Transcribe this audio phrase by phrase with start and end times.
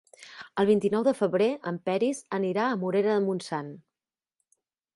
[0.61, 3.73] El vint-i-nou de febrer en Peris anirà a la Morera de Montsant.